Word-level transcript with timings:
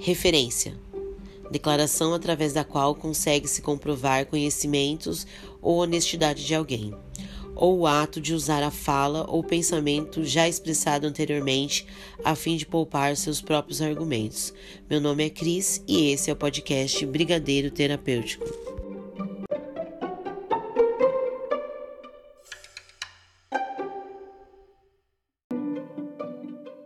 Referência: 0.00 0.74
declaração 1.50 2.14
através 2.14 2.54
da 2.54 2.64
qual 2.64 2.94
consegue-se 2.94 3.60
comprovar 3.60 4.24
conhecimentos 4.24 5.26
ou 5.60 5.76
honestidade 5.76 6.46
de 6.46 6.54
alguém, 6.54 6.94
ou 7.54 7.80
o 7.80 7.86
ato 7.86 8.18
de 8.18 8.32
usar 8.32 8.62
a 8.62 8.70
fala 8.70 9.26
ou 9.28 9.44
pensamento 9.44 10.24
já 10.24 10.48
expressado 10.48 11.06
anteriormente 11.06 11.86
a 12.24 12.34
fim 12.34 12.56
de 12.56 12.64
poupar 12.64 13.14
seus 13.14 13.42
próprios 13.42 13.82
argumentos. 13.82 14.54
Meu 14.88 15.02
nome 15.02 15.26
é 15.26 15.28
Cris 15.28 15.82
e 15.86 16.10
esse 16.10 16.30
é 16.30 16.32
o 16.32 16.36
podcast 16.36 17.04
Brigadeiro 17.04 17.70
Terapêutico. 17.70 18.69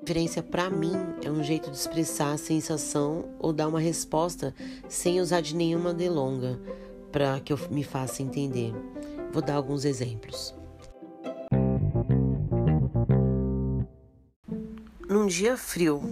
Referência 0.04 0.42
para 0.42 0.68
mim 0.68 0.92
é 1.24 1.30
um 1.30 1.42
jeito 1.42 1.70
de 1.70 1.78
expressar 1.78 2.32
a 2.32 2.36
sensação 2.36 3.24
ou 3.38 3.54
dar 3.54 3.68
uma 3.68 3.80
resposta 3.80 4.54
sem 4.86 5.18
usar 5.18 5.40
de 5.40 5.56
nenhuma 5.56 5.94
delonga 5.94 6.60
para 7.10 7.40
que 7.40 7.50
eu 7.50 7.58
me 7.70 7.82
faça 7.82 8.22
entender. 8.22 8.74
Vou 9.32 9.40
dar 9.40 9.54
alguns 9.54 9.86
exemplos. 9.86 10.54
Num 15.08 15.26
dia 15.26 15.56
frio, 15.56 16.02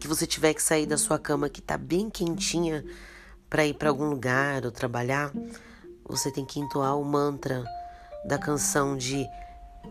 que 0.00 0.08
você 0.08 0.26
tiver 0.26 0.52
que 0.52 0.60
sair 0.60 0.86
da 0.86 0.98
sua 0.98 1.16
cama 1.16 1.48
que 1.48 1.62
tá 1.62 1.78
bem 1.78 2.10
quentinha 2.10 2.84
para 3.48 3.64
ir 3.64 3.74
para 3.74 3.88
algum 3.88 4.10
lugar 4.10 4.64
ou 4.64 4.72
trabalhar, 4.72 5.32
você 6.04 6.32
tem 6.32 6.44
que 6.44 6.58
entoar 6.58 6.98
o 6.98 7.04
mantra 7.04 7.64
da 8.24 8.36
canção 8.36 8.96
de 8.96 9.24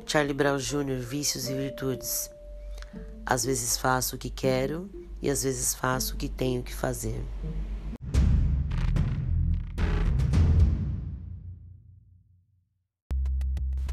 Charlie 0.05 0.33
Brown 0.33 0.57
Jr., 0.57 0.99
Vícios 0.99 1.47
e 1.47 1.53
Virtudes. 1.53 2.35
Às 3.25 3.43
vezes 3.45 3.77
faço 3.77 4.15
o 4.15 4.19
que 4.19 4.29
quero 4.29 4.89
e 5.21 5.29
às 5.29 5.43
vezes 5.43 5.73
faço 5.73 6.13
o 6.13 6.17
que 6.17 6.29
tenho 6.29 6.63
que 6.63 6.73
fazer. 6.73 7.23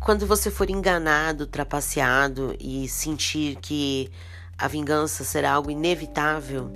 Quando 0.04 0.26
você 0.26 0.50
for 0.50 0.68
enganado, 0.68 1.46
trapaceado 1.46 2.54
e 2.60 2.86
sentir 2.88 3.56
que 3.56 4.10
a 4.58 4.68
vingança 4.68 5.24
será 5.24 5.52
algo 5.52 5.70
inevitável, 5.70 6.70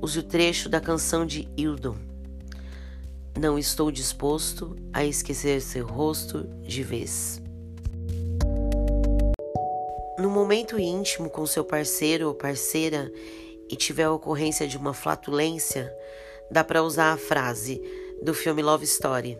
use 0.00 0.20
o 0.20 0.22
trecho 0.22 0.68
da 0.68 0.80
canção 0.80 1.26
de 1.26 1.48
Hildon. 1.56 1.96
Não 3.36 3.58
estou 3.58 3.90
disposto 3.90 4.76
a 4.92 5.04
esquecer 5.04 5.60
seu 5.60 5.84
rosto 5.84 6.44
de 6.62 6.82
vez. 6.84 7.42
No 10.20 10.28
momento 10.28 10.78
íntimo 10.78 11.30
com 11.30 11.46
seu 11.46 11.64
parceiro 11.64 12.28
ou 12.28 12.34
parceira 12.34 13.10
e 13.70 13.74
tiver 13.74 14.02
a 14.02 14.12
ocorrência 14.12 14.68
de 14.68 14.76
uma 14.76 14.92
flatulência, 14.92 15.90
dá 16.50 16.62
para 16.62 16.82
usar 16.82 17.14
a 17.14 17.16
frase 17.16 17.80
do 18.22 18.34
filme 18.34 18.60
Love 18.60 18.84
Story: 18.84 19.38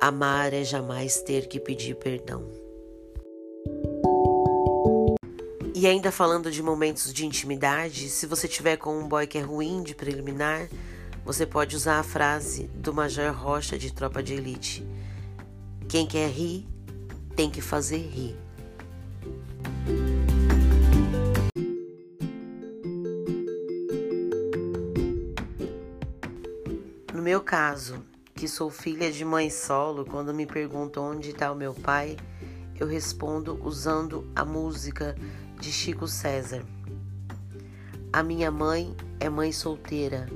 Amar 0.00 0.54
é 0.54 0.62
jamais 0.62 1.20
ter 1.22 1.48
que 1.48 1.58
pedir 1.58 1.96
perdão. 1.96 2.48
E 5.74 5.88
ainda 5.88 6.12
falando 6.12 6.52
de 6.52 6.62
momentos 6.62 7.12
de 7.12 7.26
intimidade, 7.26 8.10
se 8.10 8.26
você 8.26 8.46
tiver 8.46 8.76
com 8.76 8.96
um 8.96 9.08
boy 9.08 9.26
que 9.26 9.38
é 9.38 9.42
ruim 9.42 9.82
de 9.82 9.96
preliminar, 9.96 10.68
você 11.24 11.44
pode 11.44 11.74
usar 11.74 11.98
a 11.98 12.04
frase 12.04 12.70
do 12.76 12.94
Major 12.94 13.34
Rocha 13.34 13.76
de 13.76 13.92
Tropa 13.92 14.22
de 14.22 14.34
Elite: 14.34 14.86
Quem 15.88 16.06
quer 16.06 16.28
rir, 16.28 16.64
tem 17.34 17.50
que 17.50 17.60
fazer 17.60 17.98
rir. 17.98 18.49
Meu 27.30 27.40
caso, 27.40 28.04
que 28.34 28.48
sou 28.48 28.70
filha 28.70 29.08
de 29.12 29.24
mãe 29.24 29.48
solo, 29.50 30.04
quando 30.04 30.34
me 30.34 30.46
perguntam 30.46 31.12
onde 31.12 31.30
está 31.30 31.52
o 31.52 31.54
meu 31.54 31.72
pai, 31.72 32.16
eu 32.76 32.88
respondo 32.88 33.56
usando 33.64 34.28
a 34.34 34.44
música 34.44 35.14
de 35.60 35.70
Chico 35.70 36.08
César. 36.08 36.66
A 38.12 38.20
minha 38.24 38.50
mãe 38.50 38.96
é 39.20 39.28
mãe 39.28 39.52
solteira. 39.52 40.26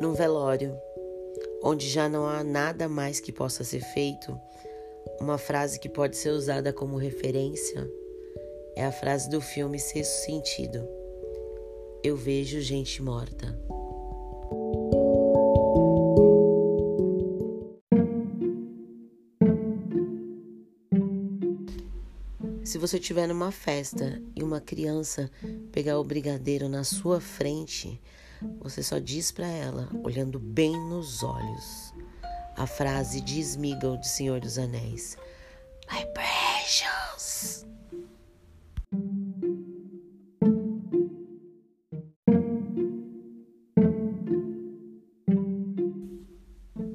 Num 0.00 0.12
velório, 0.12 0.76
onde 1.62 1.88
já 1.88 2.08
não 2.08 2.26
há 2.26 2.42
nada 2.42 2.88
mais 2.88 3.20
que 3.20 3.30
possa 3.30 3.62
ser 3.62 3.80
feito, 3.94 4.40
uma 5.20 5.38
frase 5.38 5.78
que 5.78 5.88
pode 5.88 6.16
ser 6.16 6.30
usada 6.30 6.72
como 6.72 6.96
referência 6.96 7.90
é 8.76 8.84
a 8.84 8.92
frase 8.92 9.28
do 9.28 9.40
filme 9.40 9.78
Sexto 9.78 10.24
Sentido. 10.24 10.88
Eu 12.04 12.16
vejo 12.16 12.60
gente 12.60 13.02
morta. 13.02 13.58
Se 22.62 22.76
você 22.76 22.98
estiver 22.98 23.26
numa 23.26 23.50
festa 23.50 24.22
e 24.36 24.42
uma 24.42 24.60
criança 24.60 25.30
pegar 25.72 25.98
o 25.98 26.04
brigadeiro 26.04 26.68
na 26.68 26.84
sua 26.84 27.18
frente, 27.18 28.00
você 28.60 28.82
só 28.82 28.98
diz 28.98 29.32
para 29.32 29.48
ela, 29.48 29.88
olhando 30.04 30.38
bem 30.38 30.72
nos 30.88 31.22
olhos, 31.22 31.94
a 32.58 32.66
frase 32.66 33.20
de 33.20 33.40
Smeagol 33.40 33.96
de 33.96 34.08
Senhor 34.08 34.40
dos 34.40 34.58
Anéis: 34.58 35.16
My 35.90 36.04
precious. 36.12 37.64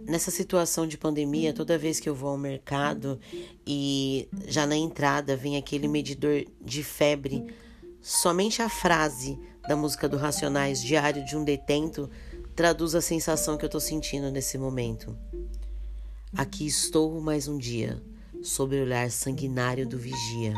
Nessa 0.06 0.30
situação 0.30 0.86
de 0.86 0.98
pandemia, 0.98 1.54
toda 1.54 1.78
vez 1.78 2.00
que 2.00 2.08
eu 2.08 2.14
vou 2.14 2.30
ao 2.30 2.38
mercado 2.38 3.20
e 3.66 4.28
já 4.46 4.68
na 4.68 4.76
entrada 4.76 5.36
vem 5.36 5.58
aquele 5.58 5.88
medidor 5.88 6.46
de 6.62 6.84
febre, 6.84 7.44
somente 8.00 8.62
a 8.62 8.70
frase 8.70 9.40
da 9.68 9.76
música 9.76 10.08
do 10.08 10.18
Racionais, 10.18 10.84
Diário 10.84 11.26
de 11.26 11.36
um 11.36 11.44
Detento, 11.44 12.10
traduz 12.56 12.94
a 12.94 13.02
sensação 13.02 13.58
que 13.58 13.66
eu 13.66 13.70
tô 13.70 13.80
sentindo 13.80 14.30
nesse 14.30 14.58
momento. 14.58 15.18
Aqui 16.36 16.66
estou 16.66 17.22
mais 17.22 17.48
um 17.48 17.60
dia, 17.60 18.02
sob 18.42 18.76
o 18.76 18.82
olhar 18.82 19.12
sanguinário 19.12 19.88
do 19.88 20.00
vigia. 20.00 20.56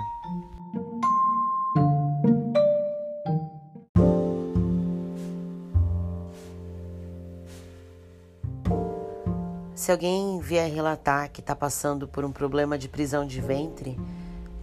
Se 9.76 9.92
alguém 9.92 10.40
vier 10.40 10.72
relatar 10.72 11.30
que 11.30 11.42
está 11.42 11.54
passando 11.54 12.08
por 12.08 12.24
um 12.24 12.32
problema 12.32 12.78
de 12.78 12.88
prisão 12.88 13.28
de 13.28 13.42
ventre, 13.42 14.00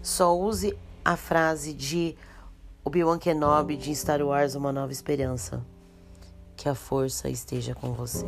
só 0.01 0.35
use 0.35 0.75
a 1.05 1.15
frase 1.15 1.75
de 1.75 2.17
Obi-Wan 2.83 3.19
Kenobi 3.19 3.77
de 3.77 3.95
Star 3.95 4.23
Wars 4.23 4.55
Uma 4.55 4.73
Nova 4.73 4.93
Esperança. 4.93 5.63
Que 6.57 6.71
a 6.71 6.75
força 6.75 7.29
esteja 7.29 7.75
com 7.75 7.93
você. 7.93 8.25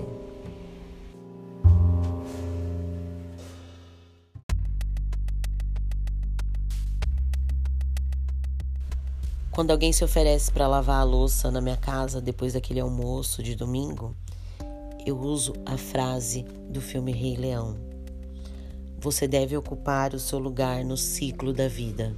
Quando 9.54 9.70
alguém 9.70 9.92
se 9.92 10.02
oferece 10.02 10.50
para 10.50 10.66
lavar 10.66 11.00
a 11.00 11.04
louça 11.04 11.48
na 11.48 11.60
minha 11.60 11.76
casa 11.76 12.20
depois 12.20 12.54
daquele 12.54 12.80
almoço 12.80 13.40
de 13.40 13.54
domingo, 13.54 14.16
eu 15.06 15.16
uso 15.16 15.52
a 15.64 15.76
frase 15.76 16.42
do 16.68 16.80
filme 16.80 17.12
Rei 17.12 17.36
Leão. 17.36 17.76
Você 18.98 19.28
deve 19.28 19.56
ocupar 19.56 20.12
o 20.12 20.18
seu 20.18 20.40
lugar 20.40 20.84
no 20.84 20.96
ciclo 20.96 21.52
da 21.52 21.68
vida. 21.68 22.16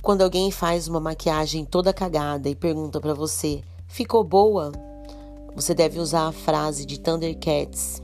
Quando 0.00 0.22
alguém 0.22 0.50
faz 0.50 0.88
uma 0.88 1.00
maquiagem 1.00 1.66
toda 1.66 1.92
cagada 1.92 2.48
e 2.48 2.54
pergunta 2.54 2.98
para 2.98 3.12
você: 3.12 3.62
"Ficou 3.86 4.24
boa?", 4.24 4.85
você 5.56 5.72
deve 5.72 5.98
usar 5.98 6.28
a 6.28 6.32
frase 6.32 6.84
de 6.84 7.00
Thundercats: 7.00 8.02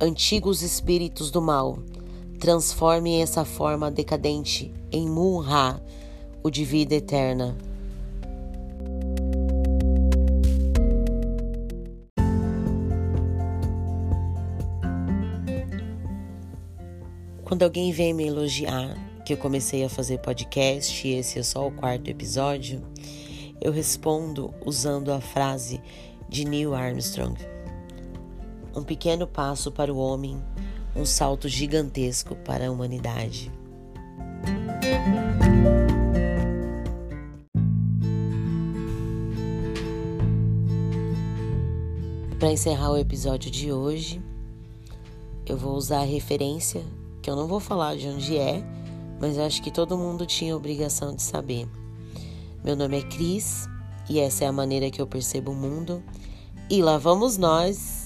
Antigos 0.00 0.60
espíritos 0.60 1.30
do 1.30 1.40
mal, 1.40 1.78
transformem 2.40 3.22
essa 3.22 3.44
forma 3.44 3.92
decadente 3.92 4.74
em 4.90 5.08
Munra, 5.08 5.80
o 6.42 6.50
de 6.50 6.64
vida 6.64 6.96
eterna. 6.96 7.56
Quando 17.44 17.62
alguém 17.62 17.92
vem 17.92 18.12
me 18.12 18.26
elogiar 18.26 18.96
que 19.24 19.32
eu 19.32 19.36
comecei 19.36 19.84
a 19.84 19.88
fazer 19.88 20.18
podcast 20.18 21.06
e 21.06 21.14
esse 21.14 21.38
é 21.38 21.42
só 21.44 21.68
o 21.68 21.70
quarto 21.70 22.08
episódio, 22.08 22.82
eu 23.60 23.70
respondo 23.70 24.52
usando 24.66 25.12
a 25.12 25.20
frase 25.20 25.80
de 26.32 26.46
Neil 26.46 26.74
Armstrong: 26.74 27.38
Um 28.74 28.82
pequeno 28.82 29.26
passo 29.26 29.70
para 29.70 29.92
o 29.92 29.98
homem, 29.98 30.42
um 30.96 31.04
salto 31.04 31.46
gigantesco 31.46 32.34
para 32.36 32.66
a 32.66 32.70
humanidade. 32.70 33.52
Para 42.38 42.50
encerrar 42.50 42.90
o 42.90 42.98
episódio 42.98 43.50
de 43.50 43.70
hoje, 43.70 44.20
eu 45.46 45.56
vou 45.56 45.76
usar 45.76 46.00
a 46.00 46.04
referência, 46.04 46.82
que 47.20 47.30
eu 47.30 47.36
não 47.36 47.46
vou 47.46 47.60
falar 47.60 47.94
de 47.96 48.08
onde 48.08 48.36
é, 48.36 48.64
mas 49.20 49.38
acho 49.38 49.62
que 49.62 49.70
todo 49.70 49.98
mundo 49.98 50.26
tinha 50.26 50.56
obrigação 50.56 51.14
de 51.14 51.22
saber. 51.22 51.68
Meu 52.64 52.74
nome 52.74 52.98
é 52.98 53.02
Cris 53.02 53.68
e 54.08 54.18
essa 54.18 54.44
é 54.44 54.48
a 54.48 54.52
maneira 54.52 54.90
que 54.90 55.00
eu 55.00 55.06
percebo 55.06 55.52
o 55.52 55.54
mundo. 55.54 56.02
E 56.70 56.82
lá 56.82 56.96
vamos 56.96 57.36
nós 57.36 58.01